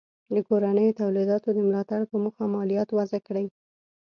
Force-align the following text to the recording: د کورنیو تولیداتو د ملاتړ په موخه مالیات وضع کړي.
د 0.33 0.35
کورنیو 0.47 0.97
تولیداتو 1.01 1.49
د 1.53 1.59
ملاتړ 1.67 2.01
په 2.11 2.15
موخه 2.23 2.43
مالیات 2.55 2.89
وضع 2.97 3.19
کړي. 3.27 3.45